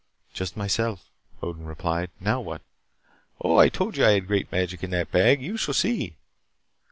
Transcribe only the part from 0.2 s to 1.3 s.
"Just myself,"